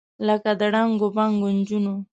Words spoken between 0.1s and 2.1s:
لکه د ړنګو بنګو نجونو،